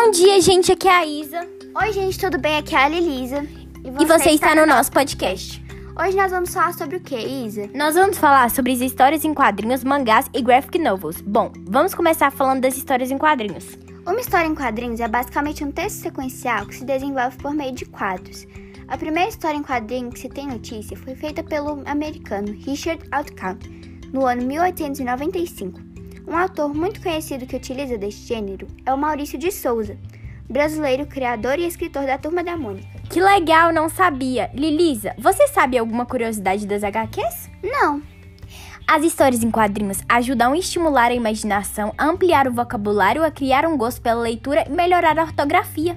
Bom 0.00 0.12
dia, 0.12 0.40
gente. 0.40 0.70
Aqui 0.70 0.86
é 0.86 0.92
a 0.92 1.04
Isa. 1.04 1.48
Oi, 1.74 1.92
gente, 1.92 2.16
tudo 2.20 2.38
bem? 2.38 2.56
Aqui 2.56 2.72
é 2.72 2.78
a 2.78 2.88
Lilisa. 2.88 3.44
E 4.00 4.06
você 4.06 4.30
está 4.30 4.54
no 4.54 4.64
nosso 4.64 4.92
podcast. 4.92 5.60
Hoje 6.00 6.16
nós 6.16 6.30
vamos 6.30 6.54
falar 6.54 6.72
sobre 6.72 6.98
o 6.98 7.00
que, 7.00 7.16
Isa? 7.16 7.68
Nós 7.74 7.96
vamos 7.96 8.16
falar 8.16 8.48
sobre 8.48 8.72
as 8.72 8.80
histórias 8.80 9.24
em 9.24 9.34
quadrinhos, 9.34 9.82
mangás 9.82 10.26
e 10.32 10.40
graphic 10.40 10.78
novels. 10.78 11.20
Bom, 11.20 11.52
vamos 11.66 11.96
começar 11.96 12.30
falando 12.30 12.60
das 12.60 12.76
histórias 12.76 13.10
em 13.10 13.18
quadrinhos. 13.18 13.76
Uma 14.06 14.20
história 14.20 14.46
em 14.46 14.54
quadrinhos 14.54 15.00
é 15.00 15.08
basicamente 15.08 15.64
um 15.64 15.72
texto 15.72 16.02
sequencial 16.02 16.64
que 16.64 16.76
se 16.76 16.84
desenvolve 16.84 17.36
por 17.38 17.52
meio 17.52 17.72
de 17.72 17.84
quadros. 17.84 18.46
A 18.86 18.96
primeira 18.96 19.28
história 19.28 19.58
em 19.58 19.64
quadrinho 19.64 20.12
que 20.12 20.20
se 20.20 20.28
tem 20.28 20.46
notícia 20.46 20.96
foi 20.96 21.16
feita 21.16 21.42
pelo 21.42 21.82
americano 21.86 22.52
Richard 22.52 23.04
Outcount 23.10 23.68
no 24.12 24.24
ano 24.24 24.42
1895. 24.44 25.87
Um 26.28 26.36
autor 26.36 26.74
muito 26.74 27.00
conhecido 27.00 27.46
que 27.46 27.56
utiliza 27.56 27.96
deste 27.96 28.26
gênero 28.26 28.66
é 28.84 28.92
o 28.92 28.98
Maurício 28.98 29.38
de 29.38 29.50
Souza, 29.50 29.96
brasileiro, 30.46 31.06
criador 31.06 31.58
e 31.58 31.66
escritor 31.66 32.04
da 32.04 32.18
Turma 32.18 32.44
da 32.44 32.54
Mônica. 32.54 32.86
Que 33.08 33.18
legal, 33.18 33.72
não 33.72 33.88
sabia. 33.88 34.50
Lilisa, 34.52 35.14
você 35.16 35.48
sabe 35.48 35.78
alguma 35.78 36.04
curiosidade 36.04 36.66
das 36.66 36.84
HQs? 36.84 37.48
Não. 37.62 38.02
As 38.86 39.04
histórias 39.04 39.42
em 39.42 39.50
quadrinhos 39.50 40.02
ajudam 40.06 40.52
a 40.52 40.58
estimular 40.58 41.10
a 41.10 41.14
imaginação, 41.14 41.94
a 41.96 42.04
ampliar 42.04 42.46
o 42.46 42.52
vocabulário, 42.52 43.24
a 43.24 43.30
criar 43.30 43.64
um 43.64 43.78
gosto 43.78 44.02
pela 44.02 44.20
leitura 44.20 44.66
e 44.68 44.70
melhorar 44.70 45.18
a 45.18 45.22
ortografia. 45.22 45.96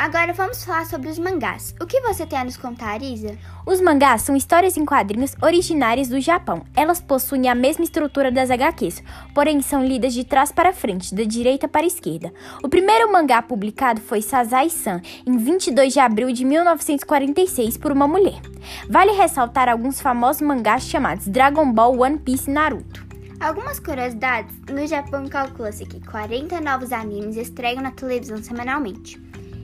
Agora 0.00 0.32
vamos 0.32 0.64
falar 0.64 0.86
sobre 0.86 1.10
os 1.10 1.18
mangás. 1.18 1.74
O 1.78 1.84
que 1.84 2.00
você 2.00 2.24
tem 2.24 2.38
a 2.38 2.44
nos 2.44 2.56
contar, 2.56 3.02
Isa? 3.02 3.36
Os 3.66 3.82
mangás 3.82 4.22
são 4.22 4.34
histórias 4.34 4.78
em 4.78 4.86
quadrinhos 4.86 5.34
originárias 5.42 6.08
do 6.08 6.18
Japão. 6.18 6.64
Elas 6.74 7.02
possuem 7.02 7.50
a 7.50 7.54
mesma 7.54 7.84
estrutura 7.84 8.32
das 8.32 8.50
HQs, 8.50 9.02
porém 9.34 9.60
são 9.60 9.84
lidas 9.84 10.14
de 10.14 10.24
trás 10.24 10.50
para 10.50 10.72
frente, 10.72 11.14
da 11.14 11.22
direita 11.22 11.68
para 11.68 11.82
a 11.82 11.86
esquerda. 11.86 12.32
O 12.64 12.68
primeiro 12.70 13.12
mangá 13.12 13.42
publicado 13.42 14.00
foi 14.00 14.22
Sazai-san, 14.22 15.02
em 15.26 15.36
22 15.36 15.92
de 15.92 16.00
abril 16.00 16.32
de 16.32 16.46
1946, 16.46 17.76
por 17.76 17.92
uma 17.92 18.08
mulher. 18.08 18.40
Vale 18.88 19.12
ressaltar 19.12 19.68
alguns 19.68 20.00
famosos 20.00 20.40
mangás 20.40 20.84
chamados 20.84 21.28
Dragon 21.28 21.70
Ball, 21.70 22.00
One 22.00 22.18
Piece 22.18 22.48
e 22.48 22.54
Naruto. 22.54 23.06
Algumas 23.38 23.78
curiosidades: 23.78 24.56
no 24.66 24.86
Japão 24.86 25.28
calcula-se 25.28 25.84
que 25.84 26.00
40 26.06 26.58
novos 26.62 26.90
animes 26.90 27.36
estreiam 27.36 27.82
na 27.82 27.90
televisão 27.90 28.42
semanalmente. 28.42 29.20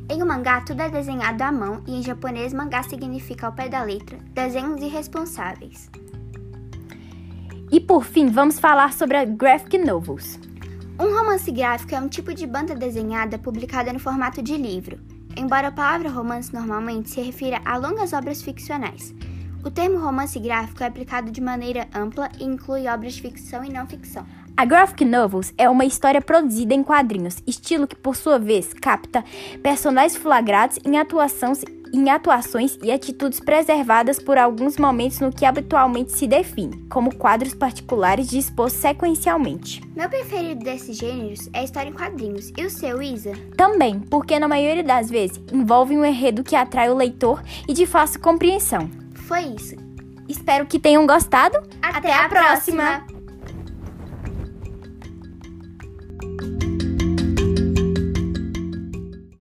Em 0.08 0.22
um 0.22 0.26
mangá, 0.26 0.60
tudo 0.60 0.80
é 0.82 0.88
desenhado 0.88 1.42
à 1.42 1.50
mão 1.50 1.82
e 1.84 1.96
em 1.96 2.02
japonês, 2.02 2.52
mangá 2.52 2.80
significa 2.84 3.46
ao 3.46 3.52
pé 3.52 3.68
da 3.68 3.82
letra, 3.82 4.16
desenhos 4.32 4.80
irresponsáveis. 4.80 5.90
E 7.72 7.80
por 7.80 8.04
fim, 8.04 8.28
vamos 8.28 8.60
falar 8.60 8.92
sobre 8.92 9.16
a 9.16 9.24
graphic 9.24 9.76
novels. 9.78 10.38
Um 10.98 11.12
romance 11.12 11.50
gráfico 11.50 11.92
é 11.92 11.98
um 11.98 12.08
tipo 12.08 12.32
de 12.32 12.46
banda 12.46 12.72
desenhada 12.72 13.36
publicada 13.36 13.92
no 13.92 13.98
formato 13.98 14.40
de 14.40 14.56
livro, 14.56 15.00
embora 15.36 15.68
a 15.68 15.72
palavra 15.72 16.08
romance 16.08 16.54
normalmente 16.54 17.10
se 17.10 17.20
refira 17.20 17.60
a 17.64 17.76
longas 17.76 18.12
obras 18.12 18.40
ficcionais. 18.40 19.12
O 19.64 19.70
termo 19.72 19.98
romance 19.98 20.38
gráfico 20.38 20.84
é 20.84 20.86
aplicado 20.86 21.32
de 21.32 21.40
maneira 21.40 21.88
ampla 21.92 22.30
e 22.38 22.44
inclui 22.44 22.86
obras 22.86 23.14
de 23.14 23.22
ficção 23.22 23.64
e 23.64 23.72
não 23.72 23.88
ficção. 23.88 24.24
A 24.58 24.64
graphic 24.64 25.04
novels 25.04 25.52
é 25.58 25.68
uma 25.68 25.84
história 25.84 26.22
produzida 26.22 26.72
em 26.72 26.82
quadrinhos, 26.82 27.36
estilo 27.46 27.86
que 27.86 27.94
por 27.94 28.16
sua 28.16 28.38
vez 28.38 28.72
capta 28.72 29.22
personagens 29.62 30.16
flagrados 30.16 30.78
em, 30.82 30.96
atuação, 30.96 31.52
em 31.92 32.08
atuações 32.08 32.78
e 32.82 32.90
atitudes 32.90 33.38
preservadas 33.38 34.18
por 34.18 34.38
alguns 34.38 34.78
momentos 34.78 35.20
no 35.20 35.30
que 35.30 35.44
habitualmente 35.44 36.12
se 36.12 36.26
define 36.26 36.74
como 36.88 37.14
quadros 37.14 37.52
particulares 37.52 38.30
dispostos 38.30 38.80
sequencialmente. 38.80 39.82
Meu 39.94 40.08
preferido 40.08 40.64
desses 40.64 40.96
gêneros 40.96 41.50
é 41.52 41.58
a 41.60 41.64
história 41.64 41.90
em 41.90 41.92
quadrinhos. 41.92 42.50
E 42.56 42.64
o 42.64 42.70
seu, 42.70 43.02
Isa? 43.02 43.32
Também, 43.58 44.00
porque 44.00 44.38
na 44.38 44.48
maioria 44.48 44.82
das 44.82 45.10
vezes 45.10 45.38
envolve 45.52 45.94
um 45.94 46.04
enredo 46.04 46.42
que 46.42 46.56
atrai 46.56 46.88
o 46.88 46.96
leitor 46.96 47.42
e 47.68 47.74
de 47.74 47.84
fácil 47.84 48.20
compreensão. 48.20 48.90
Foi 49.12 49.40
isso. 49.42 49.76
Espero 50.26 50.64
que 50.64 50.78
tenham 50.78 51.06
gostado. 51.06 51.58
Até, 51.82 51.98
Até 51.98 52.14
a 52.14 52.28
próxima. 52.30 52.84
próxima. 52.84 53.15
you 56.22 56.55